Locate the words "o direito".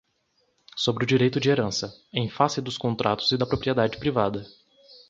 1.03-1.39